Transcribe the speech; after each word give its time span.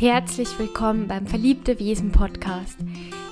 Herzlich 0.00 0.56
willkommen 0.60 1.08
beim 1.08 1.26
Verliebte 1.26 1.80
Wesen 1.80 2.12
Podcast. 2.12 2.78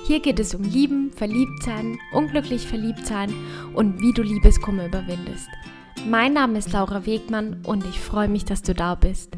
Hier 0.05 0.19
geht 0.19 0.37
es 0.37 0.53
um 0.53 0.63
Lieben, 0.63 1.13
Verliebtsein, 1.13 1.97
unglücklich 2.11 2.67
Verliebtsein 2.67 3.33
und 3.73 4.01
wie 4.01 4.11
du 4.11 4.21
Liebeskummer 4.21 4.87
überwindest. 4.87 5.47
Mein 6.09 6.33
Name 6.33 6.59
ist 6.59 6.73
Laura 6.73 7.05
Wegmann 7.05 7.61
und 7.65 7.85
ich 7.85 7.97
freue 8.01 8.27
mich, 8.27 8.43
dass 8.43 8.63
du 8.63 8.73
da 8.73 8.95
bist. 8.95 9.37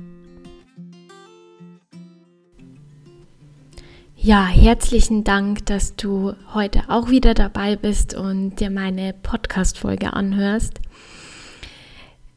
Ja, 4.15 4.47
herzlichen 4.47 5.23
Dank, 5.23 5.67
dass 5.67 5.95
du 5.95 6.33
heute 6.55 6.85
auch 6.87 7.11
wieder 7.11 7.35
dabei 7.35 7.75
bist 7.75 8.15
und 8.15 8.55
dir 8.59 8.71
meine 8.71 9.13
Podcast-Folge 9.13 10.13
anhörst. 10.13 10.79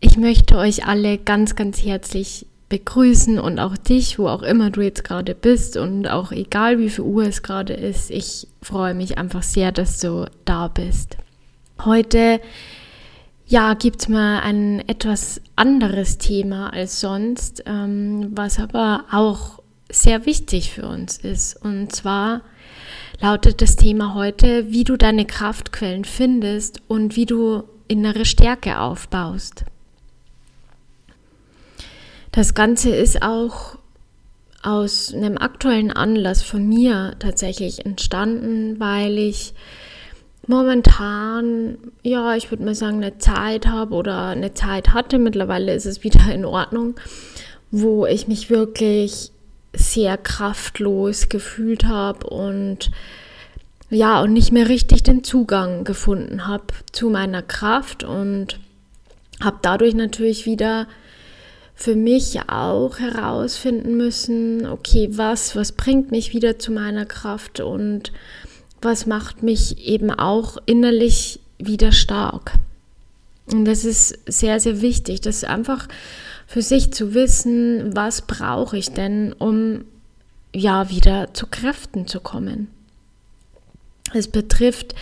Ich 0.01 0.19
möchte 0.19 0.59
euch 0.59 0.87
alle 0.87 1.17
ganz, 1.17 1.57
ganz 1.57 1.83
herzlich 1.83 2.45
begrüßen 2.73 3.39
und 3.39 3.59
auch 3.59 3.77
dich, 3.77 4.19
wo 4.19 4.29
auch 4.29 4.41
immer 4.41 4.71
du 4.71 4.81
jetzt 4.81 5.05
gerade 5.05 5.35
bist 5.35 5.77
und 5.77 6.09
auch 6.09 6.33
egal 6.33 6.79
wie 6.79 6.89
viel 6.89 7.05
Uhr 7.05 7.25
es 7.25 7.43
gerade 7.43 7.75
ist. 7.75 8.11
Ich 8.11 8.49
freue 8.63 8.95
mich 8.95 9.19
einfach 9.19 9.43
sehr, 9.43 9.73
dass 9.73 10.01
du 10.01 10.25
da 10.47 10.69
bist. 10.69 11.19
Heute 11.85 12.41
ja, 13.47 13.75
gibt 13.75 14.01
es 14.01 14.09
mal 14.09 14.41
ein 14.41 14.83
etwas 14.89 15.43
anderes 15.55 16.17
Thema 16.17 16.73
als 16.73 16.99
sonst, 16.99 17.63
ähm, 17.67 18.31
was 18.31 18.59
aber 18.59 19.05
auch 19.13 19.61
sehr 19.91 20.25
wichtig 20.25 20.73
für 20.73 20.89
uns 20.89 21.19
ist. 21.19 21.63
Und 21.63 21.95
zwar 21.95 22.41
lautet 23.21 23.61
das 23.61 23.77
Thema 23.77 24.15
heute, 24.15 24.73
wie 24.73 24.85
du 24.85 24.97
deine 24.97 25.27
Kraftquellen 25.27 26.07
findest 26.07 26.81
und 26.89 27.17
wie 27.17 27.27
du 27.27 27.65
innere 27.87 28.25
Stärke 28.25 28.81
aufbaust. 28.81 29.67
Das 32.33 32.55
Ganze 32.55 32.95
ist 32.95 33.23
auch 33.23 33.77
aus 34.63 35.13
einem 35.13 35.37
aktuellen 35.37 35.91
Anlass 35.91 36.43
von 36.43 36.67
mir 36.67 37.15
tatsächlich 37.19 37.85
entstanden, 37.85 38.81
weil 38.81 39.19
ich 39.19 39.53
momentan, 40.47 41.77
ja, 42.03 42.35
ich 42.35 42.51
würde 42.51 42.65
mal 42.65 42.75
sagen, 42.75 42.97
eine 42.97 43.19
Zeit 43.19 43.67
habe 43.67 43.95
oder 43.95 44.29
eine 44.29 44.55
Zeit 44.55 44.95
hatte, 44.95 45.19
mittlerweile 45.19 45.75
ist 45.75 45.85
es 45.85 46.03
wieder 46.05 46.33
in 46.33 46.47
Ordnung, 46.47 46.95
wo 47.71 48.07
ich 48.07 48.29
mich 48.29 48.49
wirklich 48.49 49.31
sehr 49.75 50.17
kraftlos 50.17 51.29
gefühlt 51.29 51.85
habe 51.85 52.27
und 52.29 52.91
ja, 53.91 54.23
und 54.23 54.33
nicht 54.33 54.53
mehr 54.53 54.71
richtig 54.71 55.03
den 55.03 55.23
Zugang 55.23 55.85
gefunden 55.85 56.47
habe 56.47 56.65
zu 56.93 57.11
meiner 57.11 57.43
Kraft 57.43 58.05
und 58.05 58.59
habe 59.43 59.59
dadurch 59.61 59.95
natürlich 59.95 60.47
wieder 60.47 60.87
für 61.83 61.97
mich 61.97 62.39
auch 62.49 63.01
herausfinden 63.01 63.97
müssen, 63.97 64.67
okay, 64.67 65.09
was, 65.11 65.57
was 65.57 65.73
bringt 65.73 66.13
mich 66.13 66.33
wieder 66.33 66.57
zu 66.57 66.71
meiner 66.71 67.07
Kraft 67.07 67.59
und 67.59 68.13
was 68.81 69.07
macht 69.07 69.43
mich 69.43 69.85
eben 69.85 70.13
auch 70.13 70.59
innerlich 70.67 71.41
wieder 71.59 71.91
stark. 71.91 72.53
Und 73.51 73.65
das 73.65 73.85
ist 73.85 74.17
sehr, 74.27 74.61
sehr 74.61 74.81
wichtig, 74.81 75.23
das 75.23 75.43
einfach 75.43 75.89
für 76.47 76.63
sich 76.63 76.93
zu 76.93 77.15
wissen, 77.15 77.97
was 77.97 78.23
brauche 78.23 78.79
ich 78.79 78.93
denn, 78.93 79.33
um 79.33 79.85
ja 80.55 80.89
wieder 80.89 81.35
zu 81.35 81.49
Kräften 81.49 82.07
zu 82.07 82.21
kommen. 82.21 82.69
Es 84.15 84.29
betrifft 84.29 84.95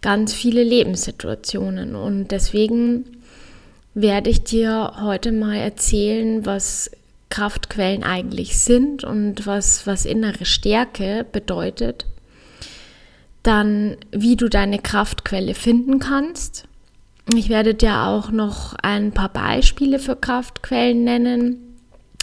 ganz 0.00 0.34
viele 0.34 0.64
Lebenssituationen 0.64 1.94
und 1.94 2.32
deswegen 2.32 3.04
werde 3.96 4.28
ich 4.28 4.44
dir 4.44 4.92
heute 5.00 5.32
mal 5.32 5.56
erzählen, 5.56 6.44
was 6.44 6.90
Kraftquellen 7.30 8.04
eigentlich 8.04 8.58
sind 8.58 9.04
und 9.04 9.46
was, 9.46 9.86
was 9.86 10.04
innere 10.04 10.44
Stärke 10.44 11.24
bedeutet. 11.32 12.04
Dann, 13.42 13.96
wie 14.12 14.36
du 14.36 14.50
deine 14.50 14.80
Kraftquelle 14.80 15.54
finden 15.54 15.98
kannst. 15.98 16.64
Ich 17.34 17.48
werde 17.48 17.74
dir 17.74 18.02
auch 18.02 18.30
noch 18.30 18.74
ein 18.74 19.12
paar 19.12 19.30
Beispiele 19.30 19.98
für 19.98 20.14
Kraftquellen 20.14 21.02
nennen, 21.02 21.78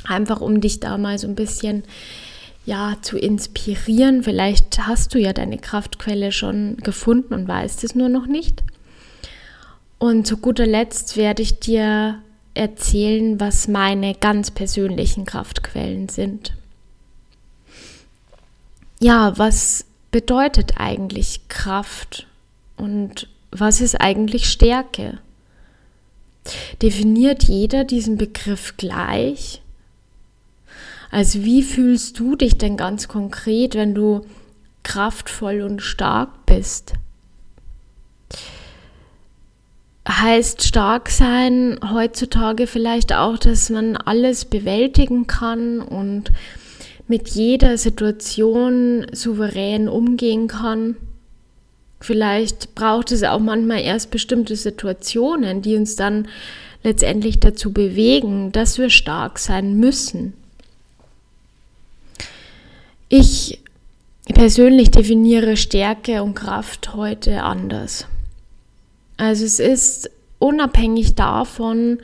einfach 0.06 0.41
um 0.41 0.62
dich 0.62 0.79
da 0.79 1.00
mal 1.00 1.17
so 1.17 1.28
ein 1.28 1.35
bisschen 1.35 1.83
ja, 2.66 2.97
zu 3.01 3.17
inspirieren. 3.17 4.22
Vielleicht 4.22 4.85
hast 4.85 5.16
du 5.16 5.19
ja 5.19 5.33
deine 5.33 5.57
Kraftquelle 5.57 6.31
schon 6.31 6.78
gefunden 6.78 7.33
und 7.33 7.47
weißt 7.47 7.83
es 7.83 7.95
nur 7.95 8.09
noch 8.09 8.28
nicht. 8.28 8.63
Und 10.03 10.27
zu 10.27 10.35
guter 10.35 10.65
Letzt 10.65 11.15
werde 11.15 11.41
ich 11.41 11.59
dir 11.59 12.21
erzählen, 12.55 13.39
was 13.39 13.69
meine 13.69 14.13
ganz 14.13 14.51
persönlichen 14.51 15.23
Kraftquellen 15.23 16.09
sind. 16.09 16.57
Ja, 18.99 19.37
was 19.37 19.85
bedeutet 20.11 20.73
eigentlich 20.75 21.47
Kraft 21.47 22.27
und 22.75 23.29
was 23.51 23.79
ist 23.79 23.95
eigentlich 24.01 24.49
Stärke? 24.49 25.19
Definiert 26.81 27.43
jeder 27.43 27.85
diesen 27.85 28.17
Begriff 28.17 28.75
gleich? 28.75 29.61
Also 31.11 31.45
wie 31.45 31.63
fühlst 31.63 32.19
du 32.19 32.35
dich 32.35 32.57
denn 32.57 32.75
ganz 32.75 33.07
konkret, 33.07 33.75
wenn 33.75 33.95
du 33.95 34.25
kraftvoll 34.83 35.61
und 35.61 35.81
stark 35.81 36.45
bist? 36.45 36.95
Heißt 40.07 40.63
stark 40.63 41.09
sein 41.09 41.79
heutzutage 41.91 42.67
vielleicht 42.67 43.13
auch, 43.13 43.37
dass 43.37 43.69
man 43.69 43.95
alles 43.95 44.45
bewältigen 44.45 45.27
kann 45.27 45.79
und 45.79 46.31
mit 47.07 47.29
jeder 47.29 47.77
Situation 47.77 49.05
souverän 49.11 49.87
umgehen 49.87 50.47
kann. 50.47 50.95
Vielleicht 51.99 52.75
braucht 52.75 53.11
es 53.11 53.23
auch 53.23 53.39
manchmal 53.39 53.81
erst 53.81 54.11
bestimmte 54.11 54.57
Situationen, 54.57 55.61
die 55.61 55.75
uns 55.75 55.95
dann 55.95 56.27
letztendlich 56.83 57.39
dazu 57.39 57.71
bewegen, 57.71 58.51
dass 58.51 58.77
wir 58.77 58.89
stark 58.89 59.39
sein 59.39 59.79
müssen. 59.79 60.33
Ich 63.07 63.61
persönlich 64.33 64.91
definiere 64.91 65.55
Stärke 65.55 66.23
und 66.23 66.33
Kraft 66.33 66.93
heute 66.93 67.43
anders. 67.43 68.07
Also 69.18 69.46
es 69.46 69.59
ist 69.59 70.09
unabhängig 70.40 71.16
davon, 71.16 72.00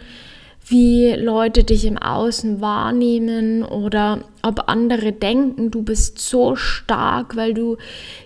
wie 0.69 1.13
Leute 1.13 1.63
dich 1.63 1.85
im 1.85 1.97
Außen 1.97 2.61
wahrnehmen 2.61 3.63
oder 3.63 4.23
ob 4.43 4.69
andere 4.69 5.11
denken, 5.11 5.71
du 5.71 5.81
bist 5.81 6.19
so 6.19 6.55
stark, 6.55 7.35
weil 7.35 7.55
du 7.55 7.77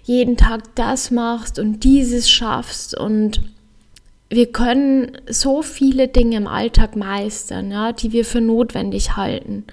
jeden 0.03 0.35
Tag 0.35 0.75
das 0.75 1.09
machst 1.09 1.57
und 1.57 1.85
dieses 1.85 2.29
schaffst 2.29 2.97
und 2.97 3.41
wir 4.29 4.47
können 4.51 5.17
so 5.29 5.61
viele 5.61 6.07
Dinge 6.07 6.37
im 6.37 6.47
Alltag 6.47 6.95
meistern, 6.95 7.71
ja, 7.71 7.93
die 7.93 8.11
wir 8.11 8.25
für 8.25 8.41
notwendig 8.41 9.15
halten. 9.15 9.65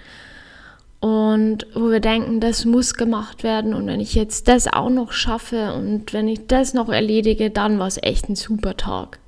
Und 1.00 1.66
wo 1.74 1.90
wir 1.90 2.00
denken, 2.00 2.40
das 2.40 2.66
muss 2.66 2.94
gemacht 2.94 3.42
werden 3.42 3.72
und 3.72 3.86
wenn 3.86 4.00
ich 4.00 4.14
jetzt 4.14 4.48
das 4.48 4.70
auch 4.70 4.90
noch 4.90 5.12
schaffe 5.12 5.72
und 5.72 6.12
wenn 6.12 6.28
ich 6.28 6.46
das 6.46 6.74
noch 6.74 6.90
erledige, 6.90 7.50
dann 7.50 7.78
war 7.78 7.86
es 7.86 7.98
echt 8.02 8.28
ein 8.28 8.36
super 8.36 8.76
Tag. 8.76 9.18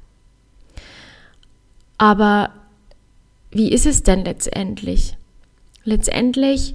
Aber 1.96 2.50
wie 3.50 3.72
ist 3.72 3.86
es 3.86 4.02
denn 4.02 4.24
letztendlich? 4.24 5.16
Letztendlich 5.84 6.74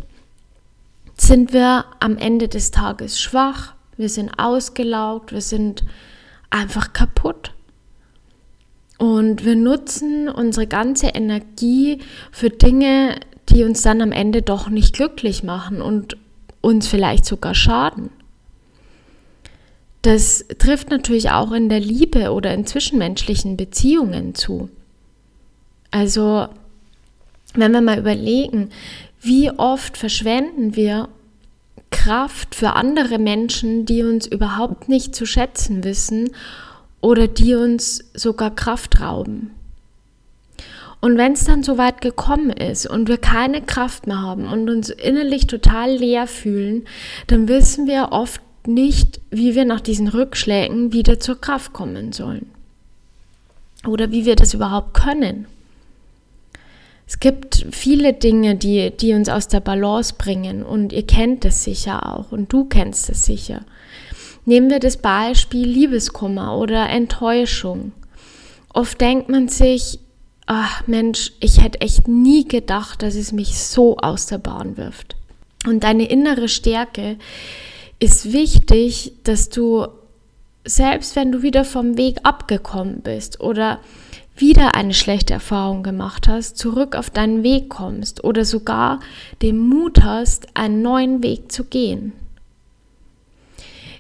sind 1.16 1.54
wir 1.54 1.86
am 2.00 2.18
Ende 2.18 2.48
des 2.48 2.72
Tages 2.72 3.20
schwach, 3.20 3.76
wir 3.98 4.10
sind 4.10 4.40
ausgelaugt, 4.40 5.32
wir 5.32 5.42
sind 5.42 5.84
einfach 6.50 6.94
kaputt. 6.94 7.54
Und 8.98 9.46
wir 9.46 9.56
nutzen 9.56 10.28
unsere 10.28 10.66
ganze 10.66 11.08
Energie 11.08 12.00
für 12.32 12.50
Dinge, 12.50 13.20
die 13.50 13.64
uns 13.64 13.82
dann 13.82 14.02
am 14.02 14.12
Ende 14.12 14.42
doch 14.42 14.70
nicht 14.70 14.94
glücklich 14.94 15.44
machen 15.44 15.82
und 15.82 16.18
uns 16.62 16.88
vielleicht 16.88 17.26
sogar 17.26 17.56
schaden. 17.56 18.10
Das 20.02 20.46
trifft 20.60 20.90
natürlich 20.90 21.32
auch 21.32 21.52
in 21.52 21.70
der 21.70 21.80
Liebe 21.80 22.32
oder 22.32 22.54
in 22.54 22.66
zwischenmenschlichen 22.66 23.58
Beziehungen 23.58 24.36
zu. 24.36 24.70
Also, 25.92 26.48
wenn 27.54 27.72
wir 27.72 27.82
mal 27.82 28.00
überlegen, 28.00 28.70
wie 29.22 29.50
oft 29.52 29.98
verschwenden 29.98 30.76
wir 30.76 31.10
Kraft 31.90 32.56
für 32.56 32.74
andere 32.74 33.18
Menschen, 33.18 33.86
die 33.86 34.04
uns 34.04 34.28
überhaupt 34.28 34.88
nicht 34.88 35.16
zu 35.16 35.26
schätzen 35.26 35.84
wissen 35.84 36.30
oder 37.02 37.28
die 37.28 37.56
uns 37.56 38.06
sogar 38.14 38.54
Kraft 38.54 39.02
rauben. 39.02 39.52
Und 41.00 41.18
wenn 41.18 41.34
es 41.34 41.46
dann 41.46 41.64
so 41.64 41.78
weit 41.78 42.02
gekommen 42.02 42.50
ist 42.50 42.88
und 42.88 43.08
wir 43.08 43.18
keine 43.18 43.62
Kraft 43.62 44.08
mehr 44.08 44.22
haben 44.22 44.48
und 44.48 44.70
uns 44.70 44.90
innerlich 44.90 45.46
total 45.46 45.92
leer 45.92 46.28
fühlen, 46.28 46.86
dann 47.28 47.48
wissen 47.48 47.88
wir 47.88 48.10
oft 48.12 48.42
nicht, 48.66 49.22
wie 49.30 49.56
wir 49.56 49.66
nach 49.66 49.82
diesen 49.82 50.08
Rückschlägen 50.08 50.92
wieder 50.94 51.20
zur 51.20 51.40
Kraft 51.40 51.72
kommen 51.72 52.12
sollen. 52.14 52.50
Oder 53.86 54.12
wie 54.12 54.26
wir 54.26 54.36
das 54.36 54.54
überhaupt 54.54 54.96
können. 54.96 55.46
Es 57.08 57.20
gibt 57.20 57.66
viele 57.72 58.12
Dinge, 58.12 58.56
die, 58.56 58.92
die 58.92 59.14
uns 59.14 59.30
aus 59.30 59.48
der 59.48 59.62
Balance 59.62 60.16
bringen 60.18 60.62
und 60.62 60.92
ihr 60.92 61.08
kennt 61.08 61.46
es 61.46 61.64
sicher 61.64 62.12
auch 62.12 62.34
und 62.34 62.52
du 62.52 62.66
kennst 62.66 63.10
es 63.10 63.24
sicher. 63.24 63.62
Nehmen 64.44 64.70
wir 64.70 64.80
das 64.80 64.98
Beispiel 64.98 65.68
Liebeskummer 65.68 66.58
oder 66.58 66.90
Enttäuschung. 66.90 67.94
Oft 68.74 69.00
denkt 69.00 69.30
man 69.30 69.48
sich, 69.48 70.00
ach 70.48 70.88
Mensch, 70.88 71.34
ich 71.40 71.62
hätte 71.62 71.82
echt 71.82 72.08
nie 72.08 72.48
gedacht, 72.48 73.04
dass 73.04 73.16
es 73.16 73.32
mich 73.32 73.60
so 73.60 73.98
aus 73.98 74.26
der 74.26 74.40
Bahn 74.40 74.78
wirft. 74.78 75.16
Und 75.66 75.84
deine 75.84 76.10
innere 76.10 76.48
Stärke 76.48 77.18
ist 78.00 78.34
wichtig, 78.34 79.14
dass 79.24 79.50
du 79.50 79.88
selbst 80.66 81.16
wenn 81.16 81.32
du 81.32 81.44
wieder 81.44 81.64
vom 81.64 81.98
Weg 81.98 82.18
abgekommen 82.24 83.02
bist 83.02 83.40
oder 83.40 83.80
wieder 84.36 84.76
eine 84.76 84.94
schlechte 84.94 85.34
Erfahrung 85.34 85.82
gemacht 85.82 86.28
hast, 86.28 86.58
zurück 86.58 86.96
auf 86.96 87.10
deinen 87.10 87.42
Weg 87.42 87.70
kommst 87.70 88.24
oder 88.24 88.46
sogar 88.46 89.00
den 89.42 89.58
Mut 89.58 90.04
hast, 90.04 90.48
einen 90.56 90.82
neuen 90.82 91.24
Weg 91.24 91.52
zu 91.52 91.64
gehen. 91.64 92.14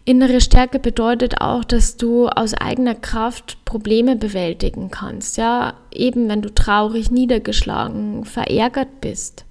Innere 0.07 0.39
Stärke 0.39 0.80
bedeutet 0.80 1.42
auch, 1.42 1.65
dass 1.65 1.98
du 1.98 2.30
aus 2.30 2.54
eigener 2.54 2.95
Kraft 2.95 3.57
Probleme 3.65 4.15
bewältigen 4.15 4.89
kannst, 4.89 5.36
ja, 5.36 5.74
eben 5.92 6.30
wenn 6.30 6.42
du 6.42 6.50
traurig, 6.50 7.12
niedergeschlagen, 7.12 8.24
verärgert 8.24 9.01
bist. 9.01 9.44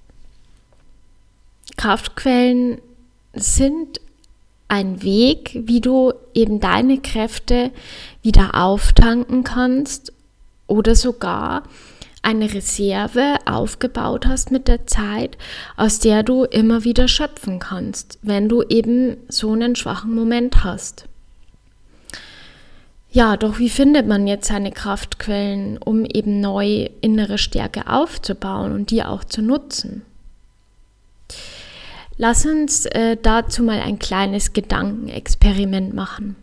Kraftquellen 1.77 2.79
sind 3.33 4.01
ein 4.67 5.03
Weg, 5.03 5.51
wie 5.53 5.79
du 5.79 6.13
eben 6.33 6.59
deine 6.59 6.97
Kräfte 7.01 7.69
wieder 8.23 8.55
auftanken 8.55 9.43
kannst 9.43 10.11
oder 10.65 10.95
sogar 10.95 11.65
eine 12.27 12.53
Reserve 12.53 13.37
aufgebaut 13.45 14.27
hast 14.27 14.51
mit 14.51 14.67
der 14.67 14.85
Zeit, 14.85 15.37
aus 15.77 15.99
der 15.99 16.23
du 16.23 16.43
immer 16.43 16.83
wieder 16.83 17.07
schöpfen 17.07 17.59
kannst, 17.59 18.19
wenn 18.21 18.49
du 18.49 18.63
eben 18.63 19.15
so 19.29 19.53
einen 19.53 19.77
schwachen 19.77 20.13
Moment 20.13 20.65
hast. 20.65 21.05
Ja, 23.09 23.37
doch 23.37 23.59
wie 23.59 23.69
findet 23.69 24.07
man 24.07 24.27
jetzt 24.27 24.49
seine 24.49 24.73
Kraftquellen, 24.73 25.77
um 25.77 26.03
eben 26.03 26.41
neu 26.41 26.89
innere 26.99 27.37
Stärke 27.37 27.87
aufzubauen 27.87 28.73
und 28.73 28.91
die 28.91 29.03
auch 29.03 29.23
zu 29.23 29.41
nutzen? 29.41 30.01
Lass 32.17 32.45
uns 32.45 32.87
äh, 32.87 33.15
dazu 33.21 33.63
mal 33.63 33.79
ein 33.79 33.99
kleines 33.99 34.51
Gedankenexperiment 34.51 35.93
machen. 35.93 36.35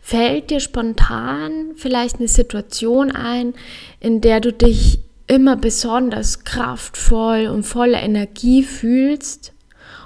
Fällt 0.00 0.50
dir 0.50 0.60
spontan 0.60 1.72
vielleicht 1.76 2.16
eine 2.18 2.28
Situation 2.28 3.10
ein, 3.10 3.54
in 4.00 4.20
der 4.20 4.40
du 4.40 4.52
dich 4.52 5.00
immer 5.26 5.56
besonders 5.56 6.44
kraftvoll 6.44 7.46
und 7.46 7.64
voller 7.64 8.02
Energie 8.02 8.62
fühlst? 8.62 9.52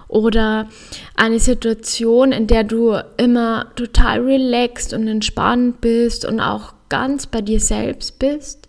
Oder 0.08 0.68
eine 1.16 1.40
Situation, 1.40 2.30
in 2.30 2.46
der 2.46 2.62
du 2.62 2.96
immer 3.16 3.72
total 3.74 4.20
relaxed 4.20 4.92
und 4.92 5.08
entspannt 5.08 5.80
bist 5.80 6.24
und 6.24 6.40
auch 6.40 6.74
ganz 6.88 7.26
bei 7.26 7.40
dir 7.40 7.58
selbst 7.58 8.18
bist? 8.20 8.65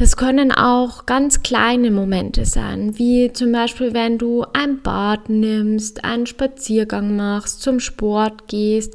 Das 0.00 0.16
können 0.16 0.50
auch 0.50 1.04
ganz 1.04 1.42
kleine 1.42 1.90
Momente 1.90 2.46
sein, 2.46 2.98
wie 2.98 3.34
zum 3.34 3.52
Beispiel, 3.52 3.92
wenn 3.92 4.16
du 4.16 4.46
ein 4.54 4.80
Bad 4.80 5.28
nimmst, 5.28 6.04
einen 6.06 6.24
Spaziergang 6.24 7.16
machst, 7.16 7.60
zum 7.60 7.80
Sport 7.80 8.48
gehst 8.48 8.94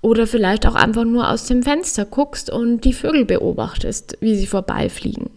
oder 0.00 0.28
vielleicht 0.28 0.64
auch 0.64 0.76
einfach 0.76 1.02
nur 1.02 1.28
aus 1.28 1.46
dem 1.46 1.64
Fenster 1.64 2.04
guckst 2.04 2.50
und 2.50 2.82
die 2.82 2.92
Vögel 2.92 3.24
beobachtest, 3.24 4.16
wie 4.20 4.36
sie 4.36 4.46
vorbeifliegen. 4.46 5.28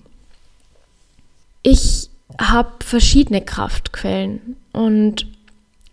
Ich 1.63 2.11
habe 2.39 2.69
verschiedene 2.85 3.41
Kraftquellen 3.41 4.55
und 4.71 5.25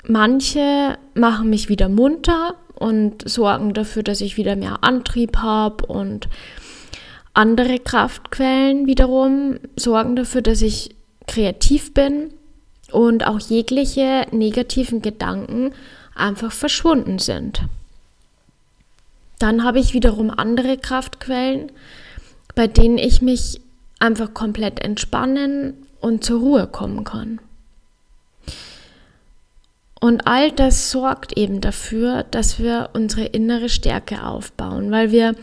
manche 0.07 0.99
machen 1.15 1.49
mich 1.49 1.71
wieder 1.71 1.89
munter 1.89 2.57
und 2.75 3.27
sorgen 3.27 3.73
dafür, 3.73 4.03
dass 4.03 4.21
ich 4.21 4.37
wieder 4.37 4.55
mehr 4.55 4.85
Antrieb 4.85 5.39
habe 5.39 5.87
und 5.87 6.29
andere 7.39 7.79
Kraftquellen 7.79 8.89
wiederum 8.89 9.61
sorgen 9.77 10.17
dafür, 10.17 10.43
dass 10.43 10.61
ich 10.61 10.97
kreativ 11.29 11.95
bin 11.95 12.35
und 12.91 13.25
auch 13.25 13.39
jegliche 13.39 14.27
negativen 14.33 15.03
Gedanken 15.03 15.73
einfach 16.17 16.51
verschwunden 16.51 17.21
sind. 17.21 17.63
Dann 19.39 19.63
habe 19.63 19.79
ich 19.79 19.95
wiederum 19.95 20.31
andere 20.31 20.79
Kraftquellen, 20.79 21.71
bei 22.57 22.67
denen 22.67 22.99
ich 22.99 23.23
mich 23.23 23.61
einfach 24.01 24.35
komplett 24.35 24.81
entspannen 24.81 25.75
und 26.01 26.25
zur 26.25 26.41
Ruhe 26.41 26.67
kommen 26.67 27.05
kann. 27.05 27.39
Und 30.01 30.27
all 30.27 30.51
das 30.51 30.91
sorgt 30.91 31.37
eben 31.39 31.61
dafür, 31.61 32.25
dass 32.25 32.59
wir 32.59 32.91
unsere 32.95 33.27
innere 33.27 33.69
Stärke 33.69 34.25
aufbauen, 34.25 34.91
weil 34.91 35.13
wir 35.13 35.37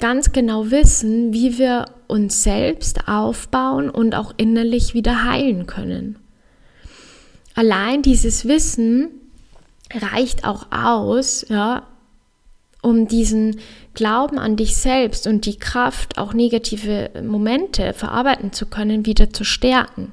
ganz 0.00 0.32
genau 0.32 0.70
wissen, 0.70 1.32
wie 1.32 1.58
wir 1.58 1.86
uns 2.06 2.42
selbst 2.42 3.08
aufbauen 3.08 3.90
und 3.90 4.14
auch 4.14 4.34
innerlich 4.36 4.94
wieder 4.94 5.24
heilen 5.24 5.66
können. 5.66 6.18
Allein 7.54 8.02
dieses 8.02 8.46
Wissen 8.46 9.08
reicht 9.92 10.44
auch 10.44 10.66
aus, 10.72 11.46
ja, 11.48 11.86
um 12.82 13.08
diesen 13.08 13.60
Glauben 13.94 14.38
an 14.38 14.56
dich 14.56 14.76
selbst 14.76 15.26
und 15.26 15.46
die 15.46 15.56
Kraft, 15.56 16.18
auch 16.18 16.34
negative 16.34 17.10
Momente 17.22 17.94
verarbeiten 17.94 18.52
zu 18.52 18.66
können, 18.66 19.06
wieder 19.06 19.32
zu 19.32 19.44
stärken. 19.44 20.12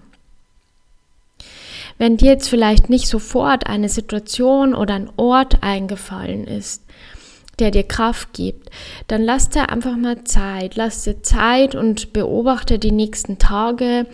Wenn 1.97 2.17
dir 2.17 2.31
jetzt 2.31 2.47
vielleicht 2.47 2.89
nicht 2.89 3.07
sofort 3.07 3.67
eine 3.67 3.89
Situation 3.89 4.73
oder 4.73 4.93
ein 4.93 5.09
Ort 5.17 5.61
eingefallen 5.61 6.47
ist, 6.47 6.83
der 7.61 7.69
dir 7.69 7.83
Kraft 7.83 8.33
gibt, 8.33 8.71
dann 9.07 9.21
lass 9.21 9.49
dir 9.49 9.69
einfach 9.69 9.95
mal 9.95 10.23
Zeit. 10.23 10.75
Lass 10.75 11.03
dir 11.03 11.21
Zeit 11.21 11.75
und 11.75 12.11
beobachte 12.11 12.79
die 12.79 12.91
nächsten 12.91 13.37
Tage, 13.37 14.07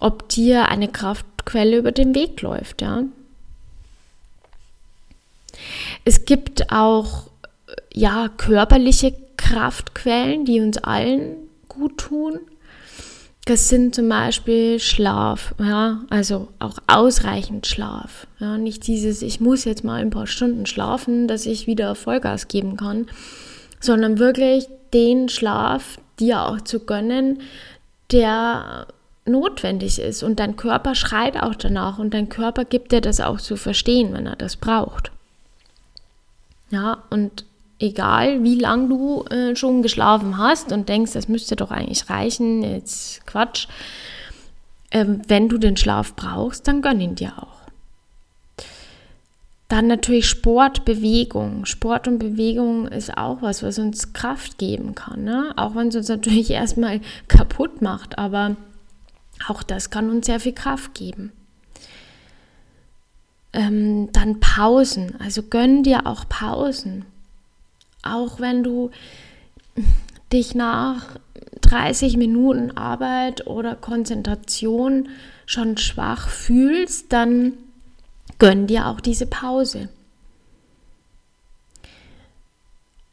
ob 0.00 0.26
dir 0.30 0.68
eine 0.68 0.88
Kraftquelle 0.88 1.76
über 1.76 1.92
den 1.92 2.14
Weg 2.14 2.40
läuft, 2.40 2.80
ja. 2.80 3.02
Es 6.06 6.24
gibt 6.24 6.72
auch 6.72 7.28
ja 7.92 8.28
körperliche 8.38 9.14
Kraftquellen, 9.36 10.46
die 10.46 10.60
uns 10.60 10.78
allen 10.78 11.36
gut 11.68 11.98
tun. 11.98 12.40
Das 13.46 13.68
sind 13.68 13.94
zum 13.94 14.08
Beispiel 14.08 14.80
Schlaf, 14.80 15.54
ja, 15.58 16.00
also 16.08 16.48
auch 16.60 16.78
ausreichend 16.86 17.66
Schlaf. 17.66 18.26
Ja, 18.38 18.56
nicht 18.56 18.86
dieses, 18.86 19.20
ich 19.20 19.38
muss 19.38 19.64
jetzt 19.64 19.84
mal 19.84 20.00
ein 20.00 20.08
paar 20.08 20.26
Stunden 20.26 20.64
schlafen, 20.64 21.28
dass 21.28 21.44
ich 21.44 21.66
wieder 21.66 21.94
Vollgas 21.94 22.48
geben 22.48 22.78
kann, 22.78 23.06
sondern 23.80 24.18
wirklich 24.18 24.66
den 24.94 25.28
Schlaf 25.28 25.98
dir 26.18 26.46
auch 26.46 26.62
zu 26.62 26.80
gönnen, 26.80 27.42
der 28.10 28.86
notwendig 29.26 29.98
ist. 29.98 30.22
Und 30.22 30.40
dein 30.40 30.56
Körper 30.56 30.94
schreit 30.94 31.36
auch 31.36 31.54
danach 31.54 31.98
und 31.98 32.14
dein 32.14 32.30
Körper 32.30 32.64
gibt 32.64 32.92
dir 32.92 33.02
das 33.02 33.20
auch 33.20 33.40
zu 33.40 33.56
verstehen, 33.56 34.14
wenn 34.14 34.26
er 34.26 34.36
das 34.36 34.56
braucht. 34.56 35.10
Ja, 36.70 37.02
und 37.10 37.44
egal 37.84 38.42
wie 38.42 38.58
lang 38.58 38.88
du 38.88 39.24
äh, 39.24 39.54
schon 39.54 39.82
geschlafen 39.82 40.38
hast 40.38 40.72
und 40.72 40.88
denkst, 40.88 41.12
das 41.12 41.28
müsste 41.28 41.56
doch 41.56 41.70
eigentlich 41.70 42.10
reichen, 42.10 42.62
jetzt 42.62 43.26
Quatsch. 43.26 43.68
Ähm, 44.90 45.22
wenn 45.28 45.48
du 45.48 45.58
den 45.58 45.76
Schlaf 45.76 46.14
brauchst, 46.14 46.66
dann 46.68 46.82
gönn 46.82 47.00
ihn 47.00 47.14
dir 47.14 47.32
auch. 47.38 47.54
Dann 49.68 49.86
natürlich 49.86 50.28
Sport, 50.28 50.84
Bewegung. 50.84 51.64
Sport 51.64 52.06
und 52.06 52.18
Bewegung 52.18 52.86
ist 52.86 53.16
auch 53.16 53.42
was, 53.42 53.62
was 53.62 53.78
uns 53.78 54.12
Kraft 54.12 54.58
geben 54.58 54.94
kann. 54.94 55.24
Ne? 55.24 55.52
Auch 55.56 55.74
wenn 55.74 55.88
es 55.88 55.96
uns 55.96 56.08
natürlich 56.08 56.50
erstmal 56.52 57.00
kaputt 57.28 57.82
macht, 57.82 58.18
aber 58.18 58.56
auch 59.48 59.62
das 59.62 59.90
kann 59.90 60.10
uns 60.10 60.26
sehr 60.26 60.40
viel 60.40 60.52
Kraft 60.52 60.94
geben. 60.94 61.32
Ähm, 63.52 64.10
dann 64.12 64.40
Pausen. 64.40 65.14
Also 65.20 65.42
gönn 65.42 65.82
dir 65.82 66.06
auch 66.06 66.28
Pausen. 66.28 67.04
Auch 68.04 68.40
wenn 68.40 68.62
du 68.62 68.90
dich 70.32 70.54
nach 70.54 71.18
30 71.62 72.16
Minuten 72.16 72.76
Arbeit 72.76 73.46
oder 73.46 73.74
Konzentration 73.74 75.08
schon 75.46 75.76
schwach 75.76 76.28
fühlst, 76.28 77.12
dann 77.12 77.54
gönn 78.38 78.66
dir 78.66 78.86
auch 78.86 79.00
diese 79.00 79.26
Pause. 79.26 79.88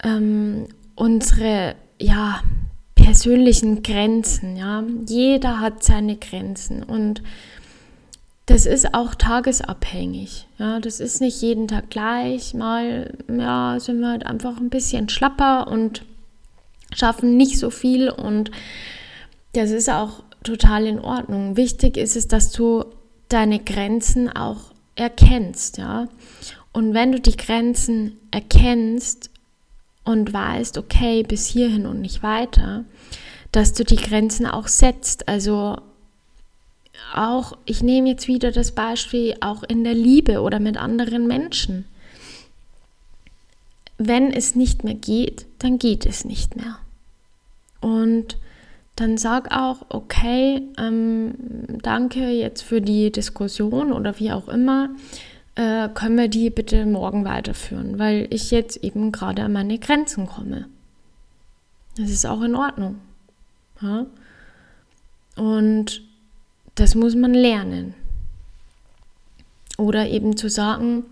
Ähm, 0.03 0.67
unsere 0.95 1.75
ja, 1.99 2.41
persönlichen 2.95 3.83
Grenzen, 3.83 4.57
ja, 4.57 4.83
jeder 5.05 5.59
hat 5.59 5.83
seine 5.83 6.15
Grenzen 6.17 6.83
und 6.83 7.21
das 8.45 8.65
ist 8.65 8.93
auch 8.93 9.15
tagesabhängig. 9.15 10.47
Ja, 10.57 10.79
das 10.79 10.99
ist 10.99 11.21
nicht 11.21 11.41
jeden 11.41 11.67
Tag 11.67 11.89
gleich. 11.89 12.53
Mal 12.53 13.13
ja, 13.29 13.79
sind 13.79 13.99
wir 13.99 14.09
halt 14.09 14.25
einfach 14.25 14.57
ein 14.57 14.69
bisschen 14.69 15.09
schlapper 15.09 15.67
und 15.67 16.03
schaffen 16.93 17.37
nicht 17.37 17.57
so 17.57 17.69
viel 17.69 18.09
und 18.09 18.51
das 19.53 19.71
ist 19.71 19.89
auch 19.89 20.23
total 20.43 20.87
in 20.87 20.99
Ordnung. 20.99 21.55
Wichtig 21.55 21.97
ist 21.97 22.15
es, 22.15 22.27
dass 22.27 22.51
du 22.51 22.85
deine 23.29 23.59
Grenzen 23.59 24.29
auch 24.29 24.71
erkennst, 24.95 25.77
ja. 25.77 26.07
Und 26.73 26.93
wenn 26.93 27.11
du 27.11 27.19
die 27.19 27.35
Grenzen 27.35 28.17
erkennst 28.31 29.29
und 30.03 30.33
weißt, 30.33 30.77
okay, 30.77 31.23
bis 31.23 31.45
hierhin 31.47 31.85
und 31.85 32.01
nicht 32.01 32.23
weiter, 32.23 32.85
dass 33.51 33.73
du 33.73 33.83
die 33.83 33.97
Grenzen 33.97 34.45
auch 34.45 34.67
setzt. 34.67 35.27
Also 35.27 35.77
auch, 37.13 37.57
ich 37.65 37.83
nehme 37.83 38.09
jetzt 38.09 38.27
wieder 38.27 38.51
das 38.51 38.71
Beispiel, 38.71 39.35
auch 39.41 39.63
in 39.63 39.83
der 39.83 39.93
Liebe 39.93 40.41
oder 40.41 40.59
mit 40.59 40.77
anderen 40.77 41.27
Menschen. 41.27 41.85
Wenn 43.97 44.31
es 44.31 44.55
nicht 44.55 44.83
mehr 44.83 44.95
geht, 44.95 45.45
dann 45.59 45.77
geht 45.77 46.05
es 46.05 46.25
nicht 46.25 46.55
mehr. 46.55 46.77
Und 47.81 48.37
dann 48.95 49.17
sag 49.17 49.51
auch, 49.51 49.85
okay, 49.89 50.61
ähm, 50.77 51.33
danke 51.81 52.29
jetzt 52.29 52.61
für 52.61 52.81
die 52.81 53.11
Diskussion 53.11 53.91
oder 53.91 54.19
wie 54.19 54.31
auch 54.31 54.47
immer, 54.47 54.89
äh, 55.55 55.89
können 55.89 56.17
wir 56.17 56.27
die 56.27 56.49
bitte 56.49 56.85
morgen 56.85 57.25
weiterführen, 57.25 57.99
weil 57.99 58.27
ich 58.29 58.51
jetzt 58.51 58.77
eben 58.83 59.11
gerade 59.11 59.43
an 59.43 59.53
meine 59.53 59.79
Grenzen 59.79 60.27
komme. 60.27 60.67
Das 61.97 62.09
ist 62.09 62.25
auch 62.25 62.41
in 62.41 62.55
Ordnung. 62.55 62.97
Ja? 63.81 64.05
Und 65.35 66.03
das 66.81 66.95
muss 66.95 67.13
man 67.13 67.35
lernen. 67.35 67.93
Oder 69.77 70.09
eben 70.09 70.35
zu 70.35 70.49
sagen, 70.49 71.03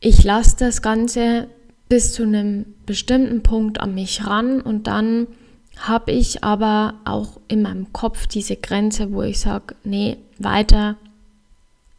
ich 0.00 0.24
lasse 0.24 0.56
das 0.58 0.82
Ganze 0.82 1.46
bis 1.88 2.12
zu 2.12 2.24
einem 2.24 2.66
bestimmten 2.84 3.44
Punkt 3.44 3.78
an 3.80 3.94
mich 3.94 4.26
ran 4.26 4.60
und 4.60 4.88
dann 4.88 5.28
habe 5.76 6.10
ich 6.10 6.42
aber 6.42 6.94
auch 7.04 7.38
in 7.46 7.62
meinem 7.62 7.92
Kopf 7.92 8.26
diese 8.26 8.56
Grenze, 8.56 9.12
wo 9.12 9.22
ich 9.22 9.38
sage, 9.38 9.76
nee, 9.84 10.16
weiter 10.38 10.96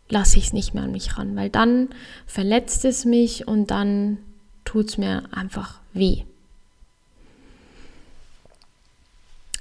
lasse 0.10 0.38
ich 0.38 0.48
es 0.48 0.54
nicht 0.54 0.74
mehr 0.74 0.84
an 0.84 0.92
mich 0.92 1.18
ran, 1.18 1.36
weil 1.38 1.50
dann 1.50 1.90
verletzt 2.28 2.84
es 2.84 3.06
mich 3.06 3.48
und 3.48 3.72
dann 3.72 4.18
tut 4.66 4.90
es 4.90 4.98
mir 4.98 5.24
einfach 5.32 5.80
weh. 5.94 6.24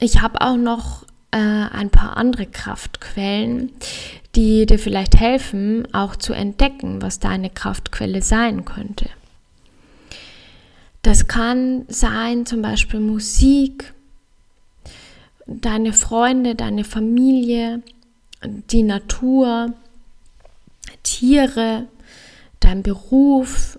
Ich 0.01 0.21
habe 0.21 0.41
auch 0.41 0.57
noch 0.57 1.04
äh, 1.35 1.37
ein 1.37 1.91
paar 1.91 2.17
andere 2.17 2.47
Kraftquellen, 2.47 3.73
die 4.37 4.67
dir 4.67 4.79
vielleicht 4.79 5.19
helfen, 5.19 5.93
auch 5.93 6.15
zu 6.15 6.33
entdecken, 6.33 7.03
was 7.03 7.19
deine 7.19 7.51
Kraftquelle 7.51 8.23
sein 8.23 8.65
könnte. 8.65 9.07
Das 11.03 11.27
kann 11.27 11.87
sein 11.89 12.47
zum 12.47 12.63
Beispiel 12.63 13.01
Musik, 13.01 13.93
deine 15.47 15.93
Freunde, 15.93 16.55
deine 16.55 16.85
Familie, 16.85 17.83
die 18.45 18.85
Natur, 18.85 19.75
Tiere, 21.03 21.89
dein 22.61 22.85
Beruf, 22.85 23.79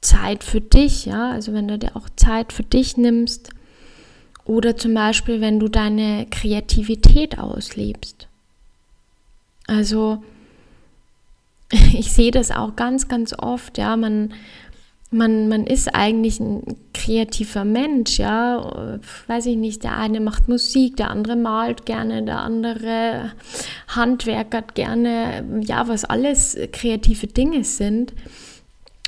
Zeit 0.00 0.44
für 0.44 0.60
dich, 0.60 1.06
ja, 1.06 1.32
also 1.32 1.52
wenn 1.52 1.66
du 1.66 1.76
dir 1.76 1.96
auch 1.96 2.08
Zeit 2.14 2.52
für 2.52 2.62
dich 2.62 2.96
nimmst 2.96 3.50
oder 4.44 4.76
zum 4.76 4.94
Beispiel, 4.94 5.40
wenn 5.40 5.60
du 5.60 5.68
deine 5.68 6.26
Kreativität 6.30 7.38
auslebst. 7.38 8.28
Also 9.66 10.22
ich 11.70 12.12
sehe 12.12 12.30
das 12.30 12.50
auch 12.50 12.76
ganz, 12.76 13.08
ganz 13.08 13.34
oft, 13.38 13.78
ja, 13.78 13.96
man 13.96 14.32
man, 15.12 15.48
man 15.48 15.66
ist 15.66 15.94
eigentlich 15.94 16.40
ein 16.40 16.62
kreativer 16.94 17.64
Mensch, 17.64 18.18
ja. 18.18 18.98
Weiß 19.26 19.46
ich 19.46 19.56
nicht, 19.56 19.84
der 19.84 19.96
eine 19.98 20.20
macht 20.20 20.48
Musik, 20.48 20.96
der 20.96 21.10
andere 21.10 21.36
malt 21.36 21.86
gerne, 21.86 22.22
der 22.22 22.40
andere 22.40 23.32
handwerkert 23.88 24.74
gerne, 24.74 25.44
ja, 25.60 25.86
was 25.86 26.04
alles 26.04 26.56
kreative 26.72 27.26
Dinge 27.26 27.62
sind. 27.64 28.14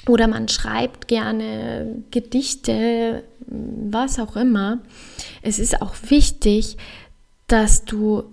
Oder 0.07 0.29
man 0.29 0.49
schreibt 0.49 1.09
gerne 1.09 2.03
Gedichte, 2.11 3.25
was 3.47 4.19
auch 4.19 4.37
immer. 4.37 4.79
Es 5.43 5.59
ist 5.59 5.81
auch 5.83 5.95
wichtig, 6.09 6.77
dass 7.47 7.85
du 7.85 8.25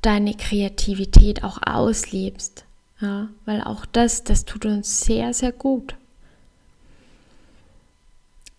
deine 0.00 0.34
Kreativität 0.34 1.44
auch 1.44 1.58
auslebst. 1.64 2.64
Ja, 3.00 3.28
weil 3.46 3.62
auch 3.62 3.84
das, 3.86 4.22
das 4.22 4.44
tut 4.44 4.64
uns 4.64 5.00
sehr, 5.00 5.34
sehr 5.34 5.52
gut. 5.52 5.96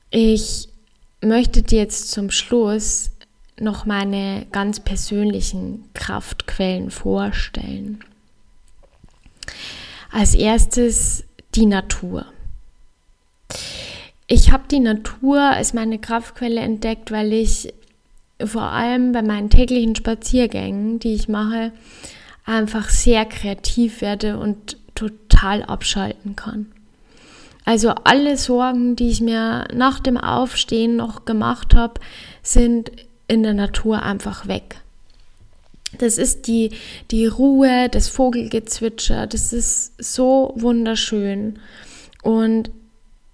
Ich 0.10 0.68
möchte 1.22 1.64
dir 1.64 1.80
jetzt 1.80 2.12
zum 2.12 2.30
Schluss 2.30 3.12
noch 3.60 3.86
meine 3.86 4.46
ganz 4.52 4.80
persönlichen 4.80 5.86
Kraftquellen 5.94 6.92
vorstellen. 6.92 8.04
Als 10.12 10.36
erstes 10.36 11.24
die 11.56 11.66
Natur. 11.66 12.26
Ich 14.28 14.52
habe 14.52 14.64
die 14.70 14.80
Natur 14.80 15.40
als 15.40 15.74
meine 15.74 16.00
Kraftquelle 16.00 16.62
entdeckt, 16.62 17.12
weil 17.12 17.34
ich 17.34 17.74
vor 18.44 18.64
allem 18.64 19.12
bei 19.12 19.22
meinen 19.22 19.50
täglichen 19.50 19.96
Spaziergängen, 19.96 21.00
die 21.00 21.14
ich 21.14 21.28
mache, 21.28 21.72
einfach 22.46 22.90
sehr 22.90 23.26
kreativ 23.26 24.02
werde 24.02 24.38
und 24.38 24.78
total 24.96 25.64
abschalten 25.64 26.36
kann. 26.36 26.68
Also 27.66 27.92
alle 28.04 28.38
Sorgen, 28.38 28.96
die 28.96 29.10
ich 29.10 29.22
mir 29.22 29.68
nach 29.74 30.00
dem 30.00 30.18
Aufstehen 30.18 30.96
noch 30.96 31.26
gemacht 31.26 31.76
habe, 31.76 32.00
sind 32.42 32.92
in 33.28 33.44
der 33.44 33.54
Natur 33.54 34.04
einfach 34.04 34.48
weg. 34.48 34.78
Das 35.98 36.18
ist 36.18 36.48
die, 36.48 36.72
die 37.12 37.28
Ruhe, 37.28 37.88
das 37.90 38.10
Vogelgezwitscher, 38.10 39.28
das 39.28 39.54
ist 39.54 39.94
so 40.04 40.54
wunderschön. 40.56 41.60
Und 42.22 42.72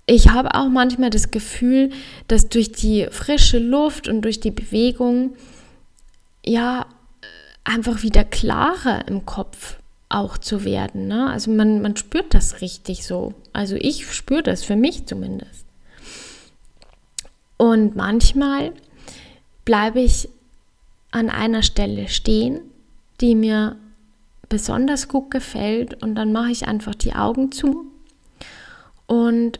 ich 0.09 0.29
habe 0.29 0.55
auch 0.55 0.69
manchmal 0.69 1.11
das 1.11 1.29
Gefühl, 1.29 1.91
dass 2.27 2.49
durch 2.49 2.71
die 2.71 3.07
frische 3.11 3.59
Luft 3.59 4.07
und 4.07 4.23
durch 4.23 4.39
die 4.39 4.51
Bewegung 4.51 5.35
ja 6.43 6.87
einfach 7.63 8.01
wieder 8.01 8.23
klarer 8.23 9.07
im 9.07 9.27
Kopf 9.27 9.77
auch 10.09 10.39
zu 10.39 10.65
werden. 10.65 11.07
Ne? 11.07 11.29
Also 11.29 11.51
man, 11.51 11.83
man 11.83 11.95
spürt 11.95 12.33
das 12.33 12.61
richtig 12.61 13.05
so. 13.05 13.35
Also 13.53 13.75
ich 13.75 14.11
spüre 14.11 14.41
das 14.41 14.63
für 14.63 14.75
mich 14.75 15.05
zumindest. 15.05 15.65
Und 17.57 17.95
manchmal 17.95 18.73
bleibe 19.63 19.99
ich 19.99 20.27
an 21.11 21.29
einer 21.29 21.61
Stelle 21.61 22.07
stehen, 22.07 22.61
die 23.21 23.35
mir 23.35 23.75
besonders 24.47 25.07
gut 25.07 25.29
gefällt 25.29 26.01
und 26.01 26.15
dann 26.15 26.31
mache 26.31 26.49
ich 26.49 26.67
einfach 26.67 26.95
die 26.95 27.13
Augen 27.13 27.51
zu 27.51 27.85
und 29.05 29.59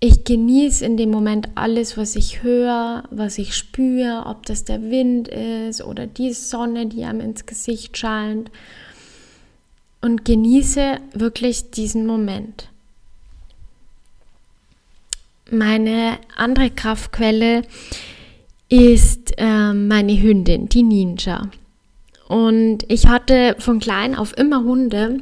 ich 0.00 0.24
genieße 0.24 0.84
in 0.84 0.96
dem 0.96 1.10
Moment 1.10 1.48
alles, 1.54 1.96
was 1.96 2.16
ich 2.16 2.42
höre, 2.42 3.04
was 3.10 3.38
ich 3.38 3.56
spüre, 3.56 4.24
ob 4.26 4.44
das 4.46 4.64
der 4.64 4.82
Wind 4.82 5.28
ist 5.28 5.82
oder 5.82 6.06
die 6.06 6.32
Sonne, 6.32 6.86
die 6.86 7.04
einem 7.04 7.20
ins 7.20 7.46
Gesicht 7.46 7.96
scheint 7.96 8.50
und 10.02 10.24
genieße 10.24 10.98
wirklich 11.14 11.70
diesen 11.70 12.06
Moment. 12.06 12.68
Meine 15.50 16.18
andere 16.36 16.70
Kraftquelle 16.70 17.62
ist 18.68 19.32
äh, 19.38 19.72
meine 19.72 20.20
Hündin, 20.20 20.68
die 20.68 20.82
Ninja. 20.82 21.48
Und 22.28 22.84
ich 22.88 23.06
hatte 23.06 23.54
von 23.58 23.78
klein 23.78 24.16
auf 24.16 24.36
immer 24.36 24.64
Hunde 24.64 25.20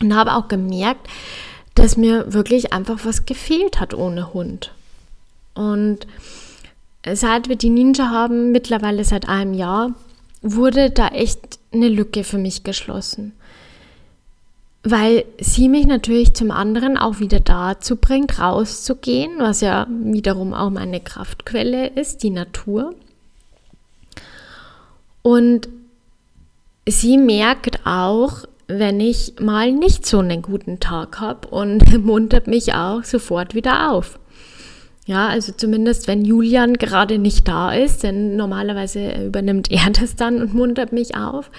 und 0.00 0.14
habe 0.14 0.34
auch 0.34 0.48
gemerkt, 0.48 1.06
dass 1.74 1.96
mir 1.96 2.32
wirklich 2.32 2.72
einfach 2.72 3.04
was 3.04 3.26
gefehlt 3.26 3.80
hat 3.80 3.94
ohne 3.94 4.32
Hund. 4.32 4.72
Und 5.54 6.06
seit 7.12 7.48
wir 7.48 7.56
die 7.56 7.70
Ninja 7.70 8.10
haben, 8.10 8.52
mittlerweile 8.52 9.04
seit 9.04 9.28
einem 9.28 9.54
Jahr, 9.54 9.94
wurde 10.42 10.90
da 10.90 11.08
echt 11.08 11.58
eine 11.72 11.88
Lücke 11.88 12.22
für 12.24 12.38
mich 12.38 12.64
geschlossen 12.64 13.32
weil 14.84 15.24
sie 15.40 15.70
mich 15.70 15.86
natürlich 15.86 16.34
zum 16.34 16.50
anderen 16.50 16.98
auch 16.98 17.18
wieder 17.18 17.40
dazu 17.40 17.96
bringt, 17.96 18.38
rauszugehen, 18.38 19.38
was 19.38 19.62
ja 19.62 19.86
wiederum 19.88 20.52
auch 20.52 20.68
meine 20.68 21.00
Kraftquelle 21.00 21.86
ist, 21.86 22.22
die 22.22 22.30
Natur. 22.30 22.94
Und 25.22 25.70
sie 26.86 27.16
merkt 27.16 27.86
auch, 27.86 28.44
wenn 28.66 29.00
ich 29.00 29.34
mal 29.40 29.72
nicht 29.72 30.06
so 30.06 30.18
einen 30.18 30.42
guten 30.42 30.80
Tag 30.80 31.20
habe 31.20 31.48
und 31.48 31.98
muntert 32.04 32.46
mich 32.46 32.74
auch 32.74 33.04
sofort 33.04 33.54
wieder 33.54 33.92
auf. 33.92 34.18
Ja, 35.06 35.28
also 35.28 35.52
zumindest 35.52 36.08
wenn 36.08 36.24
Julian 36.24 36.74
gerade 36.74 37.18
nicht 37.18 37.46
da 37.46 37.74
ist, 37.74 38.02
denn 38.04 38.36
normalerweise 38.36 39.26
übernimmt 39.26 39.70
er 39.70 39.90
das 39.92 40.16
dann 40.16 40.40
und 40.40 40.54
muntert 40.54 40.92
mich 40.92 41.14
auf. 41.16 41.50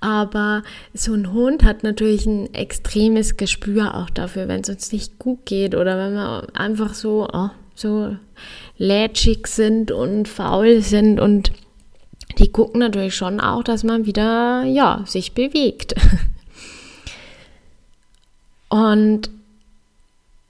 Aber 0.00 0.62
so 0.92 1.14
ein 1.14 1.32
Hund 1.32 1.64
hat 1.64 1.82
natürlich 1.82 2.26
ein 2.26 2.52
extremes 2.52 3.38
Gespür 3.38 3.94
auch 3.94 4.10
dafür, 4.10 4.46
wenn 4.46 4.60
es 4.60 4.68
uns 4.68 4.92
nicht 4.92 5.18
gut 5.18 5.46
geht 5.46 5.74
oder 5.74 5.96
wenn 5.98 6.14
wir 6.14 6.48
einfach 6.52 6.92
so, 6.92 7.26
oh, 7.32 7.48
so 7.74 8.14
lätschig 8.76 9.46
sind 9.46 9.90
und 9.90 10.28
faul 10.28 10.82
sind 10.82 11.18
und 11.18 11.52
die 12.38 12.52
gucken 12.52 12.80
natürlich 12.80 13.14
schon 13.14 13.40
auch, 13.40 13.62
dass 13.62 13.84
man 13.84 14.06
wieder, 14.06 14.64
ja, 14.64 15.02
sich 15.06 15.32
bewegt. 15.32 15.94
Und 18.68 19.30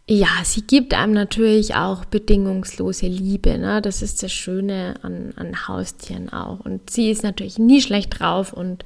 ja, 0.09 0.29
sie 0.45 0.63
gibt 0.63 0.95
einem 0.95 1.13
natürlich 1.13 1.75
auch 1.75 2.05
bedingungslose 2.05 3.07
Liebe. 3.07 3.59
Ne? 3.59 3.83
Das 3.83 4.03
ist 4.03 4.23
das 4.23 4.33
Schöne 4.33 4.95
an, 5.03 5.33
an 5.37 5.67
Haustieren 5.67 6.33
auch. 6.33 6.61
Und 6.61 6.91
sie 6.91 7.11
ist 7.11 7.25
natürlich 7.25 7.59
nie 7.59 7.81
schlecht 7.81 8.21
drauf 8.21 8.53
und 8.53 8.85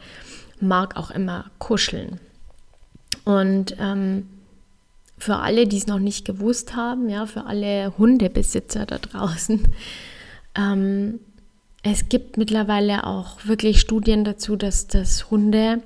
mag 0.60 0.96
auch 0.96 1.10
immer 1.10 1.50
kuscheln. 1.58 2.20
Und 3.24 3.76
ähm, 3.78 4.28
für 5.18 5.36
alle, 5.36 5.66
die 5.66 5.76
es 5.76 5.86
noch 5.86 5.98
nicht 5.98 6.24
gewusst 6.24 6.74
haben, 6.74 7.10
ja, 7.10 7.26
für 7.26 7.44
alle 7.44 7.92
Hundebesitzer 7.98 8.86
da 8.86 8.96
draußen, 8.96 9.68
ähm, 10.54 11.20
es 11.82 12.08
gibt 12.08 12.36
mittlerweile 12.36 13.06
auch 13.06 13.44
wirklich 13.44 13.80
Studien 13.80 14.24
dazu, 14.24 14.56
dass, 14.56 14.86
dass 14.86 15.30
Hunde 15.30 15.82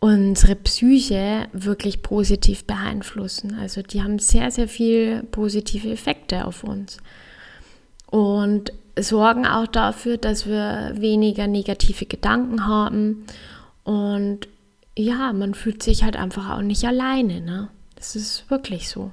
unsere 0.00 0.56
Psyche 0.56 1.46
wirklich 1.52 2.02
positiv 2.02 2.64
beeinflussen. 2.64 3.56
Also 3.60 3.82
die 3.82 4.02
haben 4.02 4.18
sehr, 4.18 4.50
sehr 4.50 4.66
viel 4.66 5.22
positive 5.30 5.90
Effekte 5.90 6.44
auf 6.44 6.64
uns 6.64 6.96
und 8.10 8.72
sorgen 8.98 9.46
auch 9.46 9.68
dafür, 9.68 10.16
dass 10.16 10.46
wir 10.46 10.92
weniger 10.96 11.46
negative 11.46 12.06
Gedanken 12.06 12.66
haben 12.66 13.24
und 13.84 14.48
ja, 14.96 15.32
man 15.32 15.54
fühlt 15.54 15.82
sich 15.82 16.02
halt 16.02 16.16
einfach 16.16 16.50
auch 16.50 16.62
nicht 16.62 16.84
alleine. 16.84 17.40
Ne? 17.40 17.68
Das 17.94 18.16
ist 18.16 18.50
wirklich 18.50 18.88
so. 18.88 19.12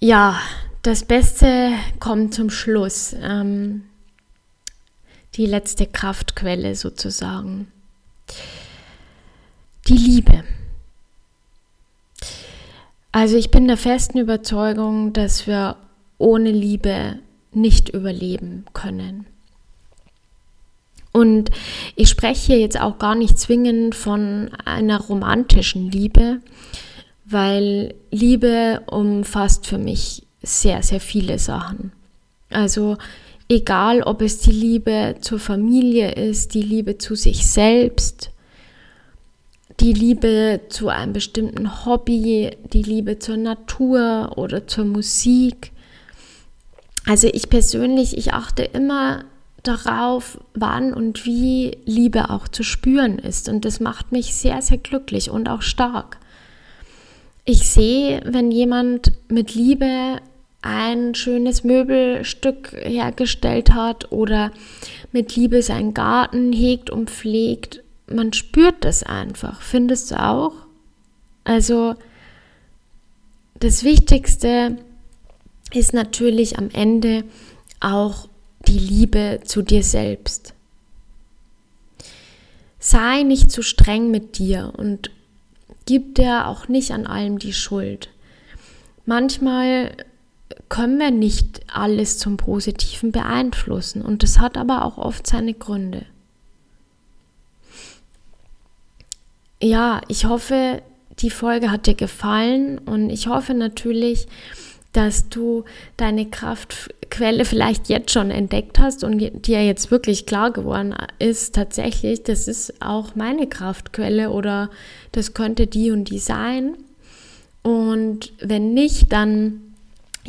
Ja, 0.00 0.38
das 0.82 1.04
Beste 1.04 1.72
kommt 1.98 2.34
zum 2.34 2.50
Schluss. 2.50 3.14
Ähm, 3.20 3.82
die 5.34 5.46
letzte 5.46 5.86
Kraftquelle 5.86 6.74
sozusagen. 6.74 7.68
Die 9.86 9.96
Liebe. 9.96 10.44
Also 13.12 13.36
ich 13.36 13.50
bin 13.50 13.66
der 13.66 13.76
festen 13.76 14.18
Überzeugung, 14.18 15.12
dass 15.12 15.46
wir 15.46 15.76
ohne 16.18 16.50
Liebe 16.50 17.18
nicht 17.52 17.88
überleben 17.88 18.64
können. 18.72 19.26
Und 21.12 21.50
ich 21.96 22.08
spreche 22.08 22.52
hier 22.52 22.58
jetzt 22.60 22.80
auch 22.80 22.98
gar 22.98 23.16
nicht 23.16 23.36
zwingend 23.38 23.96
von 23.96 24.50
einer 24.64 25.00
romantischen 25.00 25.90
Liebe, 25.90 26.40
weil 27.24 27.94
Liebe 28.12 28.82
umfasst 28.86 29.66
für 29.66 29.78
mich 29.78 30.22
sehr, 30.42 30.82
sehr 30.82 31.00
viele 31.00 31.38
Sachen. 31.38 31.92
Also 32.50 32.96
egal, 33.48 34.02
ob 34.02 34.22
es 34.22 34.38
die 34.38 34.52
Liebe 34.52 35.16
zur 35.20 35.38
Familie 35.38 36.12
ist, 36.12 36.54
die 36.54 36.62
Liebe 36.62 36.98
zu 36.98 37.14
sich 37.14 37.46
selbst, 37.46 38.30
die 39.80 39.92
Liebe 39.92 40.60
zu 40.68 40.88
einem 40.88 41.12
bestimmten 41.12 41.84
Hobby, 41.84 42.50
die 42.72 42.82
Liebe 42.82 43.18
zur 43.18 43.36
Natur 43.36 44.32
oder 44.36 44.66
zur 44.66 44.84
Musik. 44.84 45.72
Also 47.06 47.28
ich 47.28 47.48
persönlich, 47.48 48.16
ich 48.16 48.34
achte 48.34 48.62
immer 48.62 49.24
darauf, 49.62 50.38
wann 50.54 50.92
und 50.92 51.24
wie 51.24 51.78
Liebe 51.84 52.30
auch 52.30 52.48
zu 52.48 52.62
spüren 52.62 53.18
ist. 53.18 53.48
Und 53.48 53.64
das 53.64 53.80
macht 53.80 54.12
mich 54.12 54.34
sehr, 54.34 54.60
sehr 54.60 54.78
glücklich 54.78 55.30
und 55.30 55.48
auch 55.48 55.62
stark. 55.62 56.18
Ich 57.44 57.68
sehe, 57.68 58.22
wenn 58.26 58.50
jemand 58.50 59.12
mit 59.28 59.54
Liebe 59.54 60.18
ein 60.62 61.14
schönes 61.14 61.64
Möbelstück 61.64 62.72
hergestellt 62.72 63.72
hat 63.72 64.12
oder 64.12 64.52
mit 65.12 65.36
Liebe 65.36 65.62
seinen 65.62 65.94
Garten 65.94 66.52
hegt 66.52 66.90
und 66.90 67.10
pflegt, 67.10 67.82
man 68.06 68.32
spürt 68.32 68.84
das 68.84 69.02
einfach. 69.02 69.62
Findest 69.62 70.10
du 70.10 70.22
auch? 70.22 70.52
Also 71.44 71.94
das 73.58 73.84
Wichtigste 73.84 74.76
ist 75.72 75.94
natürlich 75.94 76.58
am 76.58 76.70
Ende 76.70 77.24
auch 77.80 78.28
die 78.66 78.78
Liebe 78.78 79.40
zu 79.44 79.62
dir 79.62 79.82
selbst. 79.82 80.54
Sei 82.78 83.22
nicht 83.22 83.50
zu 83.50 83.62
streng 83.62 84.10
mit 84.10 84.38
dir 84.38 84.72
und 84.76 85.10
gib 85.86 86.14
dir 86.14 86.46
auch 86.46 86.68
nicht 86.68 86.92
an 86.92 87.06
allem 87.06 87.38
die 87.38 87.52
Schuld. 87.52 88.10
Manchmal 89.06 89.92
können 90.68 90.98
wir 90.98 91.10
nicht 91.10 91.60
alles 91.72 92.18
zum 92.18 92.36
Positiven 92.36 93.12
beeinflussen 93.12 94.02
und 94.02 94.22
das 94.22 94.38
hat 94.38 94.56
aber 94.56 94.84
auch 94.84 94.98
oft 94.98 95.26
seine 95.26 95.54
Gründe. 95.54 96.06
Ja, 99.62 100.00
ich 100.08 100.24
hoffe, 100.24 100.82
die 101.18 101.30
Folge 101.30 101.70
hat 101.70 101.86
dir 101.86 101.94
gefallen 101.94 102.78
und 102.78 103.10
ich 103.10 103.26
hoffe 103.26 103.52
natürlich, 103.52 104.26
dass 104.92 105.28
du 105.28 105.64
deine 105.96 106.26
Kraftquelle 106.26 107.44
vielleicht 107.44 107.88
jetzt 107.88 108.10
schon 108.10 108.30
entdeckt 108.30 108.78
hast 108.78 109.04
und 109.04 109.18
dir 109.46 109.64
jetzt 109.64 109.90
wirklich 109.90 110.26
klar 110.26 110.50
geworden 110.50 110.94
ist, 111.18 111.54
tatsächlich, 111.54 112.24
das 112.24 112.48
ist 112.48 112.82
auch 112.82 113.14
meine 113.14 113.46
Kraftquelle 113.46 114.30
oder 114.30 114.70
das 115.12 115.34
könnte 115.34 115.66
die 115.66 115.90
und 115.90 116.10
die 116.10 116.18
sein. 116.18 116.76
Und 117.62 118.32
wenn 118.40 118.74
nicht, 118.74 119.12
dann 119.12 119.69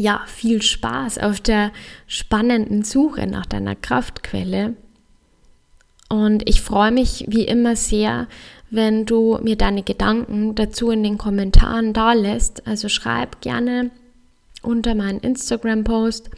ja, 0.01 0.21
viel 0.25 0.63
Spaß 0.63 1.19
auf 1.19 1.39
der 1.39 1.71
spannenden 2.07 2.83
Suche 2.83 3.27
nach 3.27 3.45
deiner 3.45 3.75
Kraftquelle. 3.75 4.75
Und 6.09 6.49
ich 6.49 6.61
freue 6.61 6.91
mich 6.91 7.25
wie 7.27 7.43
immer 7.43 7.75
sehr, 7.75 8.27
wenn 8.71 9.05
du 9.05 9.37
mir 9.43 9.55
deine 9.55 9.83
Gedanken 9.83 10.55
dazu 10.55 10.89
in 10.89 11.03
den 11.03 11.19
Kommentaren 11.19 11.93
da 11.93 12.13
lässt. 12.13 12.65
Also 12.67 12.89
schreib 12.89 13.41
gerne 13.41 13.91
unter 14.63 14.95
meinen 14.95 15.19
Instagram-Post, 15.19 16.31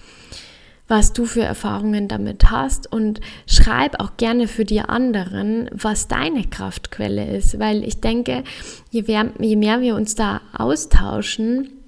was 0.89 1.13
du 1.13 1.26
für 1.26 1.43
Erfahrungen 1.43 2.10
damit 2.10 2.52
hast 2.52 2.91
und 2.91 3.21
schreib 3.47 4.02
auch 4.02 4.17
gerne 4.17 4.49
für 4.49 4.65
die 4.65 4.82
anderen, 4.82 5.69
was 5.71 6.10
deine 6.10 6.43
Kraftquelle 6.43 7.38
ist, 7.38 7.60
weil 7.60 7.86
ich 7.86 8.02
denke, 8.02 8.43
je 8.91 9.04
mehr, 9.04 9.32
je 9.39 9.56
mehr 9.56 9.80
wir 9.80 9.95
uns 9.95 10.15
da 10.15 10.41
austauschen, 10.52 11.83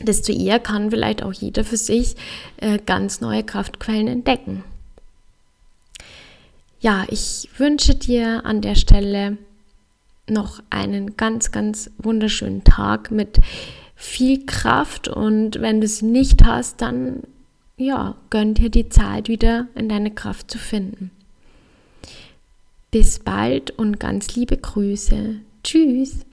desto 0.00 0.32
eher 0.32 0.58
kann 0.58 0.90
vielleicht 0.90 1.22
auch 1.22 1.32
jeder 1.32 1.64
für 1.64 1.76
sich 1.76 2.16
äh, 2.58 2.78
ganz 2.84 3.20
neue 3.20 3.44
Kraftquellen 3.44 4.08
entdecken. 4.08 4.64
Ja, 6.80 7.04
ich 7.08 7.48
wünsche 7.56 7.94
dir 7.94 8.44
an 8.44 8.60
der 8.60 8.76
Stelle 8.76 9.36
noch 10.28 10.62
einen 10.70 11.16
ganz, 11.16 11.50
ganz 11.50 11.90
wunderschönen 11.98 12.62
Tag 12.62 13.10
mit 13.10 13.40
viel 13.96 14.46
Kraft 14.46 15.08
und 15.08 15.60
wenn 15.60 15.80
du 15.80 15.86
es 15.86 16.02
nicht 16.02 16.44
hast, 16.44 16.80
dann 16.80 17.22
ja, 17.76 18.16
gönn 18.30 18.54
dir 18.54 18.70
die 18.70 18.88
Zeit 18.88 19.28
wieder 19.28 19.68
in 19.74 19.88
deine 19.88 20.12
Kraft 20.12 20.50
zu 20.50 20.58
finden. 20.58 21.10
Bis 22.90 23.18
bald 23.18 23.70
und 23.72 24.00
ganz 24.00 24.34
liebe 24.34 24.56
Grüße. 24.56 25.36
Tschüss. 25.62 26.24